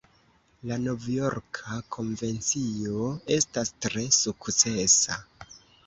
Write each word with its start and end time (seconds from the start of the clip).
La 0.71 0.77
Novjorka 0.85 1.77
Konvencio 1.97 3.13
estas 3.39 3.77
tre 3.87 4.09
sukcesa. 4.21 5.25